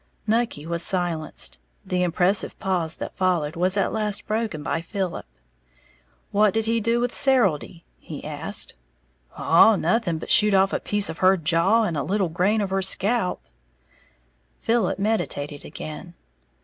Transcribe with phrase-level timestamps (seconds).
[0.25, 1.59] Nucky was silenced.
[1.85, 5.27] The impressive pause that followed was at last broken by Philip.
[6.31, 8.73] "What did he do to Serildy?" he asked.
[9.37, 12.71] "Oh, nothing, but shoot off a piece of her jaw and a little grain of
[12.71, 13.43] her scalp."
[14.59, 16.15] Philip meditated again.